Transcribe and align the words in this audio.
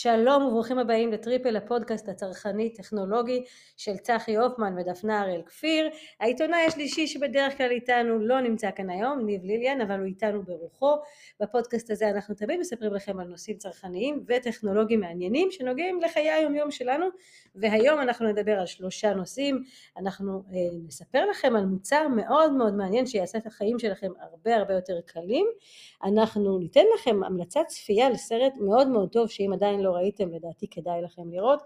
שלום 0.00 0.42
וברוכים 0.42 0.78
הבאים 0.78 1.12
לטריפל 1.12 1.56
הפודקאסט 1.56 2.08
הצרכני 2.08 2.72
טכנולוגי 2.72 3.44
של 3.76 3.96
צחי 3.96 4.36
הופמן 4.36 4.74
ודפנה 4.78 5.22
אראל 5.22 5.42
כפיר. 5.46 5.88
העיתונאי 6.20 6.64
השלישי 6.66 7.06
שבדרך 7.06 7.56
כלל 7.56 7.70
איתנו 7.70 8.18
לא 8.18 8.40
נמצא 8.40 8.70
כאן 8.76 8.90
היום, 8.90 9.26
ניב 9.26 9.44
ליליאן, 9.44 9.80
אבל 9.80 9.98
הוא 9.98 10.06
איתנו 10.06 10.42
ברוחו. 10.42 10.96
בפודקאסט 11.40 11.90
הזה 11.90 12.10
אנחנו 12.10 12.34
תמיד 12.34 12.60
מספרים 12.60 12.94
לכם 12.94 13.20
על 13.20 13.26
נושאים 13.26 13.56
צרכניים 13.56 14.24
וטכנולוגיים 14.28 15.00
מעניינים 15.00 15.50
שנוגעים 15.50 16.00
לחיי 16.00 16.30
היומיום 16.30 16.70
שלנו, 16.70 17.06
והיום 17.54 18.00
אנחנו 18.00 18.28
נדבר 18.28 18.52
על 18.52 18.66
שלושה 18.66 19.14
נושאים. 19.14 19.62
אנחנו 19.96 20.42
אה, 20.52 20.56
נספר 20.86 21.26
לכם 21.26 21.56
על 21.56 21.66
מוצר 21.66 22.08
מאוד 22.08 22.52
מאוד 22.52 22.74
מעניין 22.74 23.06
שיעשה 23.06 23.38
את 23.38 23.46
החיים 23.46 23.78
שלכם 23.78 24.10
הרבה 24.20 24.56
הרבה 24.56 24.74
יותר 24.74 25.00
קלים. 25.06 25.46
אנחנו 26.04 26.58
ניתן 26.58 26.84
לכם 26.94 27.24
המלצת 27.24 27.60
צפייה 27.68 28.10
לסרט 28.10 28.52
מאוד 28.60 28.88
מאוד 28.88 29.08
טוב 29.08 29.28
שאם 29.30 29.52
עדיין 29.52 29.80
לא 29.80 29.87
ראיתם 29.90 30.28
לדעתי 30.28 30.66
כדאי 30.70 31.02
לכם 31.02 31.30
לראות 31.30 31.62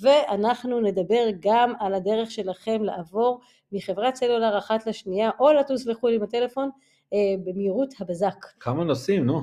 ואנחנו 0.00 0.80
נדבר 0.80 1.24
גם 1.40 1.72
על 1.80 1.94
הדרך 1.94 2.30
שלכם 2.30 2.82
לעבור 2.82 3.40
מחברת 3.72 4.14
סלולר 4.14 4.58
אחת 4.58 4.86
לשנייה 4.86 5.30
או 5.40 5.52
לטוס 5.52 5.86
לחו"ל 5.86 6.12
עם 6.12 6.22
הטלפון 6.22 6.70
אה, 7.12 7.18
במהירות 7.44 7.94
הבזק. 8.00 8.46
כמה 8.60 8.84
נושאים 8.84 9.26
נו. 9.26 9.40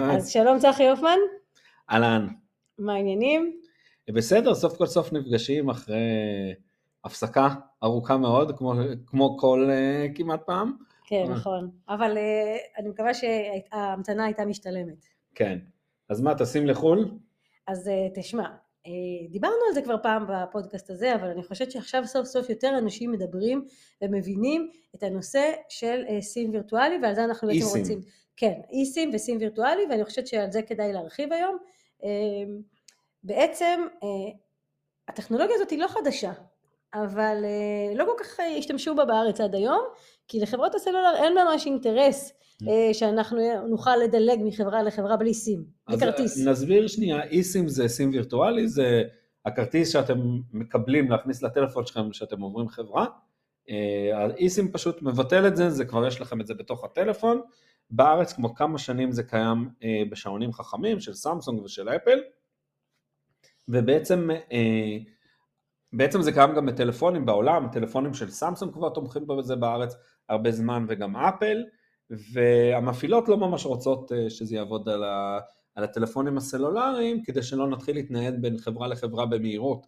אז 0.00 0.30
שלום 0.30 0.58
צחי 0.58 0.88
הופמן. 0.88 1.18
אהלן. 1.90 2.28
מה 2.78 2.94
העניינים? 2.94 3.56
בסדר, 4.10 4.54
סוף 4.54 4.76
כל 4.76 4.86
סוף 4.86 5.12
נפגשים 5.12 5.70
אחרי 5.70 6.00
הפסקה 7.04 7.48
ארוכה 7.82 8.16
מאוד, 8.16 8.58
כמו, 8.58 8.74
כמו 9.06 9.38
כל 9.38 9.68
uh, 9.70 10.16
כמעט 10.16 10.40
פעם. 10.46 10.72
כן, 11.04 11.24
נכון. 11.30 11.70
אבל 11.88 12.16
uh, 12.16 12.80
אני 12.80 12.88
מקווה 12.88 13.10
שההמתנה 13.14 14.24
הייתה 14.24 14.44
משתלמת. 14.44 15.06
כן. 15.34 15.58
אז 16.08 16.20
מה, 16.20 16.34
טסים 16.34 16.66
לחו"ל? 16.66 17.18
אז 17.66 17.88
uh, 17.88 18.20
תשמע, 18.20 18.46
uh, 18.86 19.30
דיברנו 19.30 19.56
על 19.68 19.74
זה 19.74 19.82
כבר 19.82 19.96
פעם 20.02 20.26
בפודקאסט 20.28 20.90
הזה, 20.90 21.14
אבל 21.14 21.28
אני 21.28 21.42
חושבת 21.42 21.70
שעכשיו 21.70 22.06
סוף 22.06 22.26
סוף 22.26 22.50
יותר 22.50 22.78
אנשים 22.78 23.12
מדברים 23.12 23.66
ומבינים 24.02 24.70
את 24.94 25.02
הנושא 25.02 25.52
של 25.68 26.04
uh, 26.08 26.20
סים 26.20 26.50
וירטואלי, 26.50 26.98
ועל 27.02 27.14
זה 27.14 27.24
אנחנו 27.24 27.48
בעצם 27.48 27.78
רוצים... 27.78 28.00
כן, 28.36 28.60
אי 28.70 28.86
סים 28.86 29.10
וסים 29.14 29.38
וירטואלי, 29.40 29.82
ואני 29.90 30.04
חושבת 30.04 30.26
שעל 30.26 30.52
זה 30.52 30.62
כדאי 30.62 30.92
להרחיב 30.92 31.32
היום. 31.32 31.56
בעצם 33.24 33.86
הטכנולוגיה 35.08 35.54
הזאת 35.54 35.70
היא 35.70 35.78
לא 35.78 35.88
חדשה, 35.88 36.32
אבל 36.94 37.44
uh, 37.44 37.98
לא 37.98 38.04
כל 38.04 38.24
כך 38.24 38.40
השתמשו 38.58 38.94
בה 38.94 39.04
בארץ 39.04 39.40
עד 39.40 39.54
היום, 39.54 39.84
כי 40.28 40.40
לחברות 40.40 40.74
הסלולר 40.74 41.14
אין 41.16 41.34
ממש 41.34 41.66
אינטרס 41.66 42.30
mm. 42.30 42.68
אה, 42.68 42.94
שאנחנו 42.94 43.38
נוכל 43.68 43.96
לדלג 43.96 44.38
מחברה 44.44 44.82
לחברה 44.82 45.16
בלי 45.16 45.34
סים, 45.34 45.64
בלי 45.88 45.98
כרטיס. 45.98 46.38
אז 46.38 46.48
נסביר 46.48 46.88
שנייה, 46.88 47.22
אי 47.24 47.42
סים 47.42 47.68
זה 47.68 47.88
סים 47.88 48.10
וירטואלי, 48.10 48.68
זה 48.68 49.02
הכרטיס 49.46 49.92
שאתם 49.92 50.18
מקבלים 50.52 51.10
להכניס 51.10 51.42
לטלפון 51.42 51.86
שלכם 51.86 52.10
כשאתם 52.10 52.40
עוברים 52.40 52.68
חברה. 52.68 53.06
האי 54.12 54.48
סים 54.48 54.72
פשוט 54.72 55.02
מבטל 55.02 55.46
את 55.46 55.56
זה, 55.56 55.70
זה 55.70 55.84
כבר 55.84 56.06
יש 56.06 56.20
לכם 56.20 56.40
את 56.40 56.46
זה 56.46 56.54
בתוך 56.54 56.84
הטלפון. 56.84 57.40
בארץ 57.90 58.32
כמו 58.32 58.54
כמה 58.54 58.78
שנים 58.78 59.12
זה 59.12 59.22
קיים 59.22 59.68
אה, 59.84 60.02
בשעונים 60.10 60.52
חכמים 60.52 61.00
של 61.00 61.14
סמסונג 61.14 61.62
ושל 61.62 61.88
אפל, 61.88 62.18
ובעצם 63.68 64.30
אה, 64.52 64.98
בעצם 65.92 66.22
זה 66.22 66.32
קיים 66.32 66.54
גם 66.54 66.66
בטלפונים 66.66 67.26
בעולם, 67.26 67.68
טלפונים 67.72 68.14
של 68.14 68.30
סמסונג 68.30 68.72
כבר 68.72 68.88
תומכים 68.88 69.26
בזה 69.26 69.56
בארץ 69.56 69.94
הרבה 70.28 70.50
זמן 70.50 70.84
וגם 70.88 71.16
אפל, 71.16 71.64
והמפעילות 72.32 73.28
לא 73.28 73.36
ממש 73.36 73.66
רוצות 73.66 74.12
אה, 74.12 74.30
שזה 74.30 74.56
יעבוד 74.56 74.88
על, 74.88 75.04
ה, 75.04 75.38
על 75.74 75.84
הטלפונים 75.84 76.36
הסלולריים, 76.36 77.22
כדי 77.22 77.42
שלא 77.42 77.68
נתחיל 77.68 77.96
להתנייד 77.96 78.42
בין 78.42 78.58
חברה 78.58 78.88
לחברה 78.88 79.26
במהירות. 79.26 79.86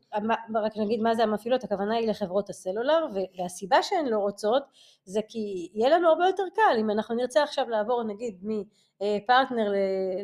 רק 0.54 0.76
נגיד 0.76 1.00
מה 1.00 1.14
זה 1.14 1.22
המפעילות, 1.22 1.64
הכוונה 1.64 1.94
היא 1.94 2.08
לחברות 2.08 2.50
הסלולר, 2.50 3.06
והסיבה 3.38 3.82
שהן 3.82 4.06
לא 4.06 4.18
רוצות 4.18 4.62
זה 5.04 5.20
כי 5.28 5.68
יהיה 5.74 5.88
לנו 5.88 6.08
הרבה 6.08 6.26
יותר 6.26 6.42
קל, 6.54 6.76
אם 6.80 6.90
אנחנו 6.90 7.14
נרצה 7.14 7.42
עכשיו 7.42 7.68
לעבור 7.68 8.04
נגיד 8.04 8.38
מפרטנר 8.42 9.72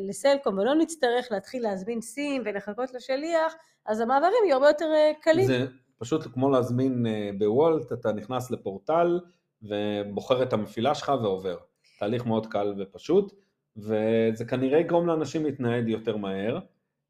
לסלקום 0.09 0.57
ולא 0.57 0.75
נצטרך 0.75 1.31
להתחיל 1.31 1.63
להזמין 1.63 2.01
סים 2.01 2.41
ולחכות 2.45 2.93
לשליח, 2.93 3.53
אז 3.85 3.99
המעברים 3.99 4.43
יהיו 4.45 4.55
הרבה 4.55 4.67
יותר 4.67 4.91
אה, 4.93 5.11
קלים. 5.21 5.45
זה 5.45 5.65
פשוט 5.97 6.23
כמו 6.33 6.49
להזמין 6.49 7.05
אה, 7.05 7.29
בוולט, 7.37 7.91
אתה 7.91 8.11
נכנס 8.11 8.51
לפורטל 8.51 9.19
ובוחר 9.61 10.43
את 10.43 10.53
המפעילה 10.53 10.95
שלך 10.95 11.11
ועובר. 11.21 11.57
תהליך 11.99 12.25
מאוד 12.25 12.47
קל 12.47 12.73
ופשוט, 12.79 13.33
וזה 13.81 14.45
כנראה 14.45 14.79
יגרום 14.79 15.07
לאנשים 15.07 15.45
להתנהד 15.45 15.87
יותר 15.87 16.17
מהר, 16.17 16.59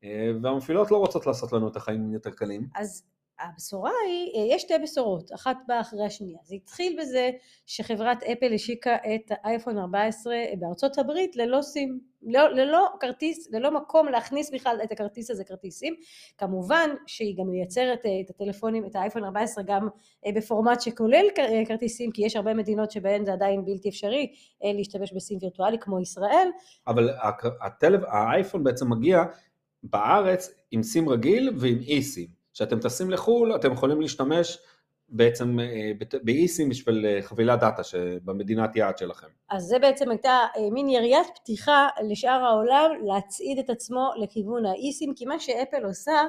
אה, 0.04 0.32
והמפעילות 0.42 0.92
לא 0.92 0.98
רוצות 0.98 1.26
לעשות 1.28 1.54
לנו 1.54 1.68
את 1.68 1.76
החיים 1.76 2.14
יותר 2.14 2.32
קלים. 2.32 2.68
אז 2.76 3.04
הבשורה 3.42 3.92
היא, 4.08 4.32
אה, 4.36 4.56
יש 4.56 4.62
שתי 4.62 4.74
בשורות, 4.84 5.32
אחת 5.34 5.58
באה 5.68 5.82
אחרי 5.82 6.06
השנייה. 6.06 6.40
זה 6.44 6.56
התחיל 6.56 6.98
בזה 7.02 7.30
שחברת 7.66 8.24
אפל 8.24 8.54
השיקה 8.54 8.96
את 8.96 9.32
האייפון 9.32 9.78
14 9.78 10.36
בארצות 10.60 10.98
הברית 10.98 11.36
ללא 11.36 11.62
סים, 11.62 12.00
ללא, 12.22 12.54
ללא 12.54 12.88
כרטיס, 13.00 13.52
ללא 13.52 13.72
מקום 13.72 14.08
להכניס 14.08 14.52
בכלל 14.52 14.78
את 14.84 14.92
הכרטיס 14.92 15.32
הזה 15.32 15.44
כרטיסים. 15.44 15.96
כמובן 16.38 16.90
שהיא 17.08 17.38
גם 17.38 17.48
מייצרת 17.50 18.06
אה, 18.06 18.12
את 18.26 18.30
הטלפונים, 18.30 18.86
את 18.86 18.96
האייפון 18.96 19.24
14 19.24 19.64
גם 19.64 19.88
אה, 20.26 20.32
בפורמט 20.36 20.82
שכולל 20.82 21.26
כרטיסים, 21.68 22.12
כי 22.12 22.26
יש 22.26 22.36
הרבה 22.36 22.54
מדינות 22.54 22.92
שבהן 22.92 23.26
זה 23.26 23.34
עדיין 23.34 23.66
בלתי 23.66 23.90
אפשרי 23.90 24.34
להשתמש 24.64 25.14
בסים 25.14 25.38
וירטואלי 25.42 25.78
כמו 25.80 26.00
ישראל. 26.00 26.48
אבל 26.88 27.10
הטלפ... 27.62 28.02
האייפון 28.08 28.64
בעצם 28.64 28.90
מגיע 28.90 29.24
בארץ 29.84 30.54
עם 30.72 30.84
סים 30.84 31.10
רגיל 31.10 31.50
ועם 31.58 31.80
אי 31.80 32.02
סים. 32.02 32.41
כשאתם 32.62 32.80
טסים 32.80 33.12
לחו"ל 33.12 33.56
אתם 33.56 33.74
יכולים 33.74 34.02
להשתמש 34.02 34.58
בעצם 35.10 35.60
אה, 35.60 35.92
באיסים 36.24 36.70
בשביל 36.70 37.06
אה, 37.06 37.22
חבילת 37.22 37.60
דאטה 37.60 37.84
שבמדינת 37.84 38.76
יעד 38.76 38.98
שלכם. 38.98 39.28
אז 39.50 39.64
זה 39.64 39.80
בעצם 39.80 40.10
הייתה 40.10 40.40
אה, 40.58 40.70
מין 40.72 40.90
יריית 40.90 41.28
פתיחה 41.36 41.88
לשאר 42.04 42.46
העולם 42.46 42.92
להצעיד 43.06 43.60
את 43.60 43.70
עצמו 43.70 44.10
לכיוון 44.24 44.66
האיסים, 44.66 45.14
כי 45.16 45.26
מה 45.26 45.40
שאפל 45.40 45.86
עושה, 45.86 46.22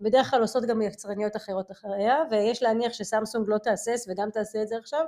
בדרך 0.00 0.30
כלל 0.30 0.40
עושות 0.40 0.64
גם 0.64 0.82
יצרניות 0.82 1.36
אחרות 1.36 1.70
אחריה, 1.70 2.16
ויש 2.30 2.62
להניח 2.62 2.92
שסמסונג 2.92 3.48
לא 3.48 3.58
תהסס 3.58 4.06
וגם 4.08 4.30
תעשה 4.30 4.62
את 4.62 4.68
זה 4.68 4.76
עכשיו, 4.76 5.04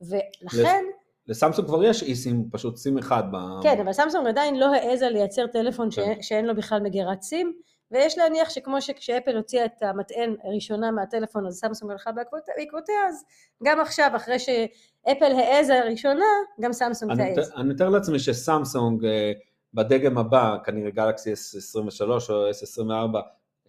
ולכן... 0.00 0.84
לסמסונג 1.26 1.68
כבר 1.68 1.84
יש 1.84 2.02
eSIM, 2.02 2.48
פשוט 2.52 2.76
סים 2.76 2.98
אחד. 2.98 3.22
ב... 3.32 3.36
כן, 3.62 3.80
אבל 3.80 3.92
סמסונג 3.92 4.26
עדיין 4.26 4.58
לא 4.58 4.74
העזה 4.74 5.08
לייצר 5.08 5.46
טלפון 5.46 5.88
כן. 5.90 6.22
שאין 6.22 6.44
לו 6.44 6.56
בכלל 6.56 6.80
מגירת 6.80 7.22
סים. 7.22 7.52
ויש 7.94 8.18
להניח 8.18 8.50
שכמו 8.50 8.80
שכשאפל 8.82 9.36
הוציאה 9.36 9.64
את 9.64 9.82
המטען 9.82 10.36
הראשונה 10.44 10.90
מהטלפון 10.90 11.46
אז 11.46 11.54
סמסונג 11.54 11.90
הלכה 11.92 12.10
בעקבותיה 12.12 13.08
אז 13.08 13.24
גם 13.64 13.80
עכשיו 13.80 14.10
אחרי 14.16 14.38
שאפל 14.38 15.32
העזה 15.38 15.80
הראשונה 15.80 16.24
גם 16.60 16.72
סמסונג 16.72 17.34
תעז. 17.34 17.52
אני 17.56 17.68
מתאר 17.68 17.88
לעצמי 17.88 18.18
שסמסונג 18.18 19.04
אה, 19.04 19.32
בדגם 19.74 20.18
הבא 20.18 20.56
כנראה 20.64 20.90
גלקסי 20.90 21.32
S23 21.32 22.06
או 22.28 22.50
S24 22.50 23.18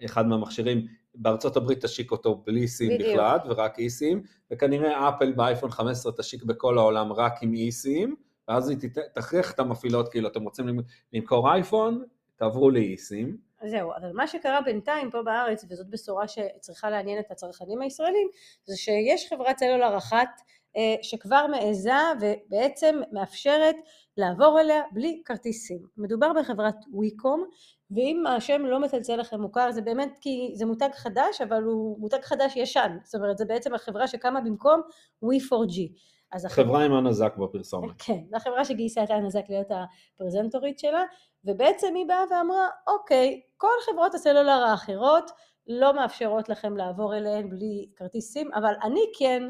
אחד 0.06 0.28
מהמכשירים 0.28 0.86
בארצות 1.16 1.58
הברית 1.58 1.86
תשיק 1.86 2.12
אותו 2.12 2.44
בלי 2.46 2.68
סים 2.68 2.92
בדיוק. 2.94 3.10
בכלל 3.10 3.38
ורק 3.50 3.80
אי 3.80 3.90
סים 3.90 4.24
וכנראה 4.52 5.10
אפל 5.10 5.32
באייפון 5.32 5.72
15 5.72 6.12
תשיק 6.18 6.44
בכל 6.44 6.78
העולם 6.78 7.14
רק 7.14 7.34
עם 7.42 7.54
אי 7.54 7.72
סים 7.72 8.16
ואז 8.48 8.70
היא 8.70 8.78
תכריח 9.14 9.52
את 9.52 9.60
המפעילות 9.60 10.10
כאילו 10.10 10.28
אתם 10.28 10.44
רוצים 10.44 10.80
למכור 11.14 11.54
אייפון 11.54 12.04
תעברו 12.36 12.70
לאי 12.70 12.98
סים 12.98 13.38
זהו, 13.64 13.92
אבל 14.02 14.12
מה 14.14 14.28
שקרה 14.28 14.62
בינתיים 14.62 15.12
פה 15.12 15.22
בארץ, 15.24 15.66
וזאת 15.70 15.90
בשורה 15.90 16.28
שצריכה 16.28 16.90
לעניין 16.90 17.20
את 17.20 17.32
הצרכנים 17.32 17.82
הישראלים, 17.82 18.28
זה 18.66 18.76
שיש 18.78 19.30
חברת 19.30 19.58
סלולר 19.58 19.98
אחת 19.98 20.30
אה, 20.78 20.96
שכבר 21.02 21.46
מעיזה 21.52 21.92
ובעצם 22.22 23.02
מאפשרת 23.12 23.76
לעבור 24.18 24.60
אליה 24.60 24.82
בלי 24.92 25.22
כרטיסים. 25.26 25.80
מדובר 25.98 26.34
בחברת 26.34 26.76
ויקום, 27.00 27.46
ואם 27.92 28.24
השם 28.28 28.66
לא 28.66 28.80
מצלצל 28.80 29.16
לכם 29.16 29.42
מוכר 29.42 29.72
זה 29.72 29.82
באמת 29.82 30.18
כי 30.22 30.52
זה 30.54 30.66
מותג 30.66 30.90
חדש 30.94 31.42
אבל 31.42 31.64
הוא 31.64 32.00
מותג 32.00 32.22
חדש 32.22 32.56
ישן 32.56 32.98
זאת 33.04 33.16
אומרת 33.16 33.38
זה 33.38 33.46
בעצם 33.46 33.74
החברה 33.74 34.08
שקמה 34.08 34.42
במקום 34.42 34.82
We4G 35.26 35.94
אז 36.32 36.46
חברה 36.46 36.86
עם 36.86 36.94
הנזק 36.94 37.34
בפרסומת. 37.38 37.92
כן, 37.98 38.20
זו 38.30 38.36
החברה 38.36 38.66
שגייסה 38.66 39.04
את 39.04 39.10
הנזק 39.10 39.44
להיות 39.50 39.68
הפרזנטורית 40.16 40.80
שלה, 40.80 41.04
ובעצם 41.46 41.96
היא 41.96 42.06
באה 42.08 42.24
ואמרה, 42.32 42.68
אוקיי, 42.88 43.42
כל 43.58 43.76
חברות 43.86 44.16
הסלולר 44.16 44.64
האחרות 44.64 45.32
לא 45.68 45.94
מאפשרות 45.94 46.50
לכם 46.50 46.78
לעבור 46.78 47.18
אליהן 47.18 47.50
בלי 47.50 47.90
כרטיס 47.96 48.34
סים, 48.34 48.54
אבל 48.54 48.74
אני 48.84 49.12
כן, 49.20 49.44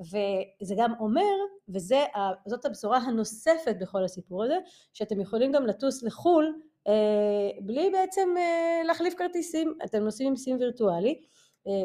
וזה 0.00 0.74
גם 0.78 0.92
אומר, 1.00 1.34
וזאת 1.68 2.64
הבשורה 2.64 2.98
הנוספת 2.98 3.76
בכל 3.80 4.04
הסיפור 4.04 4.44
הזה, 4.44 4.58
שאתם 4.92 5.20
יכולים 5.20 5.52
גם 5.52 5.66
לטוס 5.66 6.02
לחו"ל 6.02 6.54
אה, 6.88 7.50
בלי 7.60 7.90
בעצם 7.90 8.28
אה, 8.38 8.80
להחליף 8.84 9.14
כרטיסים, 9.14 9.74
אתם 9.84 9.98
נוסעים 10.04 10.28
עם 10.28 10.36
סים 10.36 10.56
וירטואלי, 10.60 11.10
אה, 11.10 11.20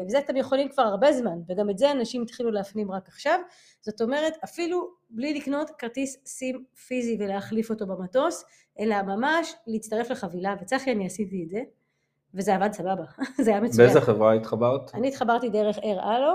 וזה 0.06 0.18
אתם 0.18 0.36
יכולים 0.36 0.68
כבר 0.68 0.82
הרבה 0.82 1.12
זמן, 1.12 1.38
וגם 1.48 1.70
את 1.70 1.78
זה 1.78 1.90
אנשים 1.90 2.22
התחילו 2.22 2.50
להפנים 2.50 2.90
רק 2.92 3.08
עכשיו, 3.08 3.40
זאת 3.80 4.00
אומרת 4.00 4.32
אפילו 4.44 4.90
בלי 5.10 5.34
לקנות 5.34 5.70
כרטיס 5.70 6.16
סים 6.26 6.64
פיזי 6.86 7.16
ולהחליף 7.20 7.70
אותו 7.70 7.86
במטוס, 7.86 8.44
אלא 8.80 9.02
ממש 9.02 9.54
להצטרף 9.66 10.10
לחבילה, 10.10 10.54
וצחי 10.60 10.92
אני 10.92 11.06
עשיתי 11.06 11.42
את 11.44 11.50
זה, 11.50 11.60
וזה 12.34 12.54
עבד 12.54 12.72
סבבה, 12.72 13.04
זה 13.44 13.50
היה 13.50 13.60
מצוין. 13.60 13.86
באיזה 13.86 14.00
חברה 14.00 14.34
התחברת? 14.34 14.94
אני 14.94 15.08
התחברתי 15.08 15.48
דרך 15.48 15.78
אר 15.78 16.16
אלו, 16.16 16.34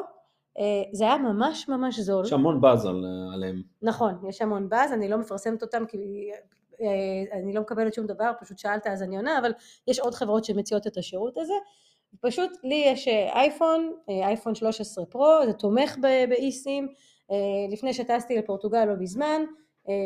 אה, 0.59 0.63
זה 0.93 1.03
היה 1.03 1.17
ממש 1.17 1.69
ממש 1.69 1.99
זול. 1.99 2.25
יש 2.25 2.33
המון 2.33 2.61
באז 2.61 2.85
על, 2.85 3.05
עליהם. 3.33 3.61
נכון, 3.81 4.13
יש 4.29 4.41
המון 4.41 4.69
באז, 4.69 4.93
אני 4.93 5.09
לא 5.09 5.17
מפרסמת 5.17 5.61
אותם 5.61 5.85
כי 5.87 6.31
אה, 6.81 7.39
אני 7.39 7.53
לא 7.53 7.61
מקבלת 7.61 7.93
שום 7.93 8.07
דבר, 8.07 8.31
פשוט 8.39 8.57
שאלת 8.57 8.87
אז 8.87 9.03
אני 9.03 9.17
עונה, 9.17 9.39
אבל 9.39 9.51
יש 9.87 9.99
עוד 9.99 10.13
חברות 10.13 10.45
שמציעות 10.45 10.87
את 10.87 10.97
השירות 10.97 11.37
הזה. 11.37 11.53
פשוט 12.21 12.51
לי 12.63 12.83
יש 12.87 13.07
אייפון, 13.07 13.93
אייפון 14.09 14.55
13 14.55 15.05
פרו, 15.05 15.39
זה 15.45 15.53
תומך 15.53 15.97
באיסים, 16.29 16.87
לפני 17.71 17.93
שטסתי 17.93 18.37
לפורטוגל 18.37 18.85
לא 18.85 18.93
מזמן, 18.99 19.41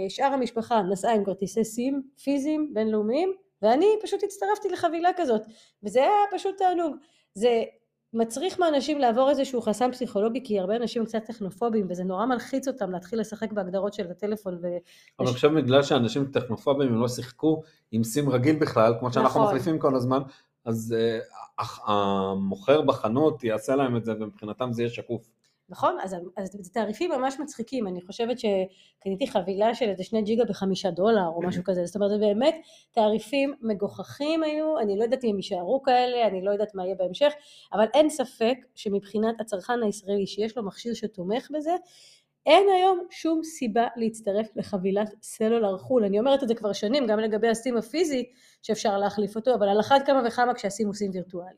שאר 0.10 0.26
המשפחה 0.26 0.82
נסעה 0.82 1.16
עם 1.16 1.26
כרטיסי 1.26 1.64
סים 1.64 2.02
פיזיים 2.24 2.74
בינלאומיים 2.74 3.34
ואני 3.62 3.86
פשוט 4.04 4.24
הצטרפתי 4.24 4.70
לחבילה 4.70 5.10
כזאת 5.18 5.42
וזה 5.84 6.00
היה 6.00 6.12
פשוט 6.32 6.58
תענוג 6.58 6.96
זה 7.34 7.64
מצריך 8.14 8.60
מאנשים 8.60 9.00
לעבור 9.00 9.30
איזשהו 9.30 9.62
חסם 9.62 9.92
פסיכולוגי 9.92 10.44
כי 10.44 10.60
הרבה 10.60 10.76
אנשים 10.76 11.06
קצת 11.06 11.24
טכנופובים 11.26 11.88
וזה 11.90 12.04
נורא 12.04 12.26
מלחיץ 12.26 12.68
אותם 12.68 12.92
להתחיל 12.92 13.20
לשחק 13.20 13.52
בהגדרות 13.52 13.94
של 13.94 14.12
הטלפון. 14.12 14.60
ו... 14.62 14.68
אבל 15.20 15.28
חושב 15.28 15.48
בגלל 15.48 15.84
שאנשים 15.84 16.26
טכנופובים 16.26 16.88
הם 16.88 17.02
לא 17.02 17.08
שיחקו 17.08 17.62
עם 17.92 18.04
סים 18.04 18.30
רגיל 18.30 18.56
בכלל 18.56 18.94
כמו 19.00 19.14
שאנחנו 19.14 19.40
נכון. 19.40 19.56
מחליפים 19.56 19.80
כל 19.80 19.96
הזמן 19.96 20.20
אז 20.66 20.96
uh, 20.98 21.64
המוכר 21.86 22.82
בחנות 22.82 23.44
יעשה 23.44 23.76
להם 23.76 23.98
את 23.98 24.06
זה 24.06 24.12
ומבחינתם 24.20 24.74
זה 24.74 24.82
יהיה 24.82 24.90
שקוף. 24.90 25.30
נכון? 25.70 25.98
אז, 26.04 26.16
אז 26.38 26.50
זה 26.60 26.72
תעריפים 26.74 27.12
ממש 27.12 27.36
מצחיקים, 27.40 27.88
אני 27.88 28.02
חושבת 28.02 28.38
שקניתי 28.40 29.28
חבילה 29.28 29.76
של 29.76 29.90
איזה 29.90 30.04
שני 30.04 30.22
ג'יגה 30.22 30.46
בחמישה 30.46 30.92
דולר 30.92 31.28
או 31.28 31.42
משהו 31.42 31.64
כזה, 31.64 31.86
זאת 31.86 31.96
אומרת 31.96 32.10
זה 32.10 32.18
באמת 32.18 32.56
תעריפים 32.92 33.54
מגוחכים 33.62 34.44
היו, 34.44 34.80
אני 34.80 34.98
לא 34.98 35.04
יודעת 35.04 35.24
אם 35.24 35.30
הם 35.30 35.36
יישארו 35.36 35.84
כאלה, 35.84 36.28
אני 36.28 36.42
לא 36.42 36.52
יודעת 36.52 36.76
מה 36.76 36.86
יהיה 36.86 36.96
בהמשך, 36.96 37.34
אבל 37.74 37.86
אין 37.94 38.10
ספק 38.10 38.58
שמבחינת 38.76 39.42
הצרכן 39.42 39.84
הישראלי 39.84 40.28
שיש 40.28 40.58
לו 40.58 40.64
מכשיר 40.64 40.94
שתומך 40.94 41.48
בזה, 41.54 41.76
אין 42.46 42.68
היום 42.76 43.08
שום 43.10 43.44
סיבה 43.44 43.88
להצטרף 43.96 44.48
לחבילת 44.56 45.14
סלולר 45.22 45.78
חו"ל. 45.78 46.04
אני 46.04 46.20
אומרת 46.20 46.44
את 46.44 46.48
זה 46.48 46.56
כבר 46.56 46.74
שנים, 46.74 47.08
גם 47.08 47.20
לגבי 47.20 47.48
הסים 47.48 47.78
הפיזי 47.78 48.24
שאפשר 48.62 48.98
להחליף 48.98 49.36
אותו, 49.36 49.56
אבל 49.56 49.70
על 49.70 49.80
אחת 49.80 50.06
כמה 50.06 50.22
וכמה 50.28 50.54
כשהסים 50.54 50.88
הוא 50.88 50.96
סים 50.96 51.12
וירטואלי. 51.14 51.58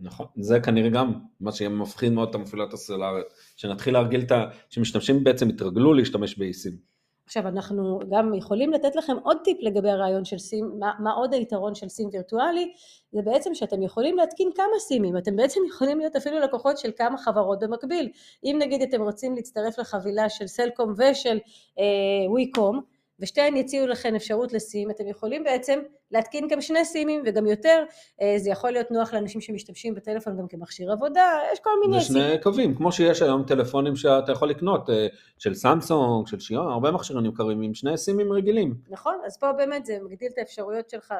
נכון, 0.00 0.26
זה 0.36 0.60
כנראה 0.60 0.90
גם 0.90 1.12
מה 1.40 1.52
שמפחיד 1.52 2.12
מאוד 2.12 2.28
את 2.28 2.34
המפעילות 2.34 2.72
הסלולריות, 2.72 3.26
שנתחיל 3.56 3.94
להרגיל 3.94 4.20
את 4.20 4.32
ה... 4.32 4.44
שמשתמשים 4.70 5.24
בעצם 5.24 5.50
יתרגלו 5.50 5.94
להשתמש 5.94 6.38
באיסים. 6.38 6.95
עכשיו 7.26 7.48
אנחנו 7.48 7.98
גם 8.10 8.34
יכולים 8.34 8.72
לתת 8.72 8.96
לכם 8.96 9.16
עוד 9.22 9.36
טיפ 9.44 9.58
לגבי 9.60 9.90
הרעיון 9.90 10.24
של 10.24 10.38
סים, 10.38 10.72
מה, 10.78 10.92
מה 10.98 11.12
עוד 11.12 11.34
היתרון 11.34 11.74
של 11.74 11.88
סים 11.88 12.08
וירטואלי, 12.12 12.72
זה 13.12 13.22
בעצם 13.22 13.54
שאתם 13.54 13.82
יכולים 13.82 14.16
להתקין 14.16 14.50
כמה 14.54 14.78
סימים, 14.78 15.16
אתם 15.16 15.36
בעצם 15.36 15.60
יכולים 15.68 15.98
להיות 15.98 16.16
אפילו 16.16 16.40
לקוחות 16.40 16.78
של 16.78 16.90
כמה 16.96 17.18
חברות 17.18 17.58
במקביל, 17.60 18.08
אם 18.44 18.56
נגיד 18.62 18.82
אתם 18.82 19.02
רוצים 19.02 19.34
להצטרף 19.34 19.78
לחבילה 19.78 20.28
של 20.28 20.46
סלקום 20.46 20.92
ושל 20.96 21.38
אה, 21.78 22.30
וויקום, 22.30 22.95
ושתיהן 23.20 23.56
יציעו 23.56 23.86
לכם 23.86 24.14
אפשרות 24.14 24.52
לסים, 24.52 24.90
אתם 24.90 25.08
יכולים 25.08 25.44
בעצם 25.44 25.78
להתקין 26.10 26.48
גם 26.48 26.60
שני 26.60 26.84
סימים 26.84 27.22
וגם 27.26 27.46
יותר, 27.46 27.84
אה, 28.22 28.34
זה 28.38 28.50
יכול 28.50 28.70
להיות 28.70 28.90
נוח 28.90 29.14
לאנשים 29.14 29.40
שמשתמשים 29.40 29.94
בטלפון 29.94 30.36
גם 30.38 30.48
כמכשיר 30.48 30.92
עבודה, 30.92 31.38
יש 31.52 31.60
כל 31.60 31.70
מיני 31.80 32.02
סימים. 32.02 32.22
זה 32.22 32.28
שני 32.28 32.42
קווים, 32.42 32.74
כמו 32.74 32.92
שיש 32.92 33.22
היום 33.22 33.44
טלפונים 33.44 33.96
שאתה 33.96 34.32
יכול 34.32 34.50
לקנות, 34.50 34.90
אה, 34.90 35.06
של 35.38 35.54
סמסונג, 35.54 36.26
של 36.26 36.40
שיון, 36.40 36.68
הרבה 36.68 36.90
מכשירים 36.90 37.22
נמכרים 37.22 37.62
עם 37.62 37.74
שני 37.74 37.96
סימים 37.96 38.32
רגילים. 38.32 38.74
נכון, 38.90 39.14
אז 39.26 39.38
פה 39.38 39.52
באמת 39.52 39.86
זה 39.86 39.98
מגדיל 40.04 40.28
את 40.32 40.38
האפשרויות 40.38 40.90
שלך 40.90 41.12
אה, 41.12 41.16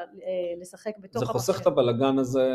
לשחק 0.61 0.93
בתוך 0.99 1.23
המכשיר. 1.23 1.27
זה 1.27 1.33
חוסך 1.33 1.61
את 1.63 1.67
הבלגן 1.67 2.19
הזה 2.19 2.51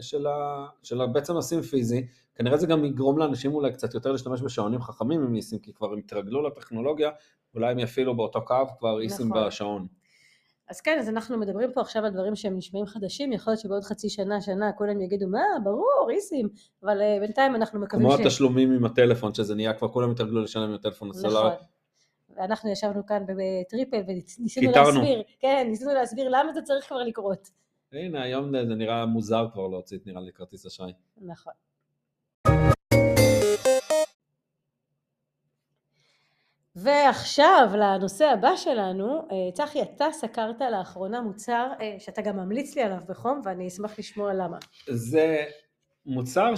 של, 0.00 0.26
ה... 0.26 0.66
של 0.82 1.06
בעצם 1.06 1.36
הסים 1.36 1.62
פיזי, 1.62 2.06
כנראה 2.34 2.56
זה 2.56 2.66
גם 2.66 2.84
יגרום 2.84 3.18
לאנשים 3.18 3.54
אולי 3.54 3.72
קצת 3.72 3.94
יותר 3.94 4.12
להשתמש 4.12 4.42
בשעונים 4.42 4.80
חכמים 4.80 5.22
עם 5.22 5.34
איסים, 5.34 5.58
כי 5.58 5.72
כבר 5.72 5.92
הם 5.92 5.98
התרגלו 5.98 6.42
לטכנולוגיה, 6.42 7.10
אולי 7.54 7.70
הם 7.70 7.78
יפעילו 7.78 8.16
באותו 8.16 8.44
קו 8.44 8.56
כבר 8.78 9.00
איסים 9.00 9.28
נכון. 9.28 9.46
בשעון. 9.46 9.86
אז 10.68 10.80
כן, 10.80 10.98
אז 10.98 11.08
אנחנו 11.08 11.38
מדברים 11.38 11.72
פה 11.72 11.80
עכשיו 11.80 12.04
על 12.04 12.10
דברים 12.10 12.36
שהם 12.36 12.56
נשמעים 12.56 12.86
חדשים, 12.86 13.32
יכול 13.32 13.50
להיות 13.50 13.60
שבעוד 13.60 13.84
חצי 13.84 14.08
שנה, 14.08 14.40
שנה, 14.40 14.72
כולם 14.72 15.00
יגידו, 15.00 15.28
מה, 15.28 15.42
ברור, 15.64 16.08
איסים, 16.10 16.48
אבל 16.82 17.00
uh, 17.00 17.20
בינתיים 17.20 17.54
אנחנו 17.54 17.80
מקווים 17.80 18.10
ש... 18.10 18.14
כמו 18.14 18.22
התשלומים 18.22 18.72
עם 18.72 18.84
הטלפון, 18.84 19.34
שזה 19.34 19.54
נהיה 19.54 19.74
כבר, 19.74 19.88
כולם 19.88 20.10
התרגלו 20.10 20.42
לשלם 20.42 20.68
עם 20.68 20.74
הטלפון 20.74 21.10
הסלולרי. 21.10 21.48
נכון. 21.48 21.66
ואנחנו 22.36 22.70
ישבנו 22.70 23.06
כאן 23.06 23.22
בטריפל 23.26 24.02
וניסינו 24.06 24.72
להסביר, 24.72 25.22
כן, 25.40 25.66
ניסינו 25.70 25.94
להסביר 25.94 26.28
למה 26.28 26.52
זה 26.52 26.62
צריך 26.62 26.88
כבר 26.88 27.02
לקרות. 27.02 27.50
הנה, 27.92 28.22
היום 28.22 28.50
זה 28.68 28.74
נראה 28.74 29.06
מוזר 29.06 29.46
כבר 29.52 29.68
להוציא, 29.68 29.98
נראה 30.06 30.20
לי, 30.20 30.32
כרטיס 30.32 30.66
אשראי. 30.66 30.92
נכון. 31.16 31.52
ועכשיו 36.76 37.70
לנושא 37.78 38.24
הבא 38.24 38.56
שלנו, 38.56 39.28
אה, 39.30 39.52
צחי 39.52 39.82
אתה 39.82 40.04
סקרת 40.12 40.60
לאחרונה 40.70 41.20
מוצר 41.20 41.68
אה, 41.80 41.96
שאתה 41.98 42.22
גם 42.22 42.36
ממליץ 42.36 42.76
לי 42.76 42.82
עליו 42.82 42.98
בחום 43.08 43.40
ואני 43.44 43.68
אשמח 43.68 43.98
לשמוע 43.98 44.34
למה. 44.34 44.58
זה 44.88 45.44
מוצר 46.06 46.52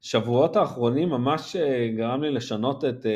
שבשבועות 0.00 0.56
האחרונים 0.56 1.08
ממש 1.08 1.56
אה, 1.56 1.88
גרם 1.96 2.22
לי 2.22 2.30
לשנות 2.30 2.84
את 2.84 3.06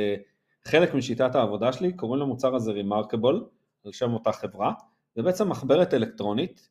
חלק 0.64 0.94
משיטת 0.94 1.34
העבודה 1.34 1.72
שלי, 1.72 1.92
קוראים 1.92 2.22
למוצר 2.22 2.54
הזה 2.54 2.72
Remarkable, 2.72 3.36
על 3.84 3.92
שם 3.92 4.12
אותה 4.12 4.32
חברה, 4.32 4.72
זה 5.16 5.22
בעצם 5.22 5.48
מחברת 5.48 5.94
אלקטרונית 5.94 6.68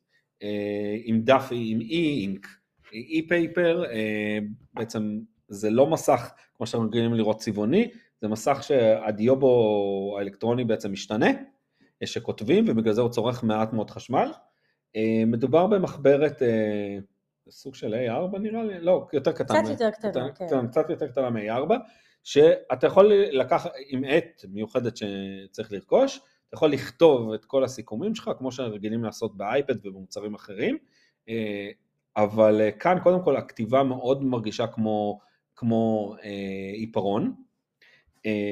עם 1.04 1.20
דף, 1.22 1.48
עם 1.50 1.80
אי-אינק, 1.80 2.46
אי-פייפר, 2.92 3.84
בעצם 4.74 5.18
זה 5.48 5.70
לא 5.70 5.86
מסך 5.86 6.32
כמו 6.54 6.66
שאנחנו 6.66 6.88
רגילים 6.88 7.14
לראות 7.14 7.38
צבעוני, 7.38 7.90
זה 8.22 8.28
מסך 8.28 8.58
שהדיובו 8.62 10.16
האלקטרוני 10.18 10.64
בעצם 10.64 10.92
משתנה, 10.92 11.26
שכותבים 12.04 12.64
ובגלל 12.68 12.92
זה 12.92 13.00
הוא 13.00 13.10
צורך 13.10 13.44
מעט 13.44 13.72
מאוד 13.72 13.90
חשמל. 13.90 14.32
אה, 14.96 15.22
מדובר 15.26 15.66
במחברת 15.66 16.42
אה, 16.42 16.98
סוג 17.50 17.74
של 17.74 17.94
A4 17.94 18.38
נראה 18.38 18.64
לי, 18.64 18.80
לא, 18.80 19.06
יותר 19.12 19.32
קטן. 19.32 19.62
קצת 19.62 19.70
יותר 19.70 19.90
קטנה, 19.90 20.32
כן. 20.32 20.46
כן. 20.50 20.66
קצת 20.66 20.90
יותר 20.90 21.08
קטנה 21.08 21.30
מ-A4, 21.30 21.74
שאתה 22.24 22.86
יכול 22.86 23.12
לקחת 23.12 23.70
עם 23.88 24.04
עט 24.04 24.44
מיוחדת 24.48 24.96
שצריך 24.96 25.72
לרכוש, 25.72 26.16
אתה 26.48 26.56
יכול 26.56 26.72
לכתוב 26.72 27.32
את 27.32 27.44
כל 27.44 27.64
הסיכומים 27.64 28.14
שלך, 28.14 28.30
כמו 28.38 28.52
שרגילים 28.52 29.04
לעשות 29.04 29.36
באייפד 29.36 29.86
ובמוצרים 29.86 30.34
אחרים, 30.34 30.78
אה, 31.28 31.70
אבל 32.16 32.60
כאן 32.78 32.98
קודם 33.02 33.22
כל 33.24 33.36
הכתיבה 33.36 33.82
מאוד 33.82 34.24
מרגישה 34.24 34.66
כמו, 34.66 35.20
כמו 35.56 36.14
עיפרון, 36.74 37.24
אה, 37.24 37.51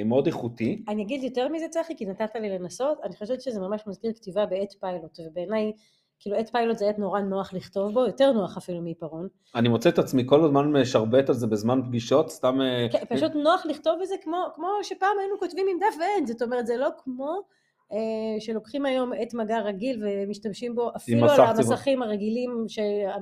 מאוד 0.05 0.27
איכותי. 0.27 0.83
אני 0.89 1.03
אגיד 1.03 1.23
יותר 1.23 1.49
מזה 1.49 1.69
צחי, 1.69 1.97
כי 1.97 2.07
נתת 2.07 2.35
לי 2.35 2.59
לנסות, 2.59 2.99
אני 3.05 3.17
חושבת 3.17 3.41
שזה 3.41 3.61
ממש 3.61 3.83
מזכיר 3.87 4.13
כתיבה 4.13 4.47
בעט 4.47 4.73
פיילוט, 4.81 5.21
ובעיניי, 5.27 5.73
כאילו 6.21 6.37
עט 6.37 6.49
פיילוט 6.49 6.79
זה 6.79 6.89
עט 6.89 6.99
נורא 6.99 7.21
נוח 7.21 7.53
לכתוב 7.55 7.95
בו, 7.95 8.07
יותר 8.07 8.33
נוח 8.33 8.57
אפילו 8.57 8.83
מעיפרון. 8.83 9.29
אני 9.55 9.69
מוצא 9.69 9.89
את 9.89 9.99
עצמי 9.99 10.23
כל 10.27 10.45
הזמן 10.45 10.73
משרבט 10.73 11.29
על 11.29 11.35
זה 11.35 11.47
בזמן 11.47 11.81
פגישות, 11.87 12.31
סתם... 12.31 12.61
אה, 12.61 12.87
כן, 12.93 13.05
פשוט 13.17 13.35
נוח 13.35 13.67
לכתוב 13.67 13.99
בזה 14.03 14.15
כמו, 14.23 14.37
כמו 14.55 14.69
שפעם 14.83 15.17
היינו 15.21 15.39
כותבים 15.39 15.67
עם 15.71 15.79
דף 15.79 15.97
ועד, 15.99 16.27
זאת 16.27 16.43
אומרת 16.43 16.67
זה 16.67 16.77
לא 16.77 16.89
כמו 17.05 17.41
אה, 17.93 18.41
שלוקחים 18.41 18.87
היום 18.87 19.13
עט 19.13 19.35
מגע 19.35 19.59
רגיל 19.59 20.03
ומשתמשים 20.05 20.75
בו 20.75 20.91
אפילו 20.97 21.31
על 21.31 21.41
המסכים 21.41 22.03
הרגילים 22.03 22.67